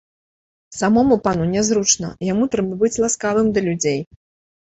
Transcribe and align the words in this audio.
Самому 0.77 1.17
пану 1.27 1.43
нязручна, 1.51 2.09
яму 2.31 2.47
трэба 2.55 2.79
быць 2.81 3.01
ласкавым 3.05 3.47
да 3.59 3.65
людзей. 3.67 4.01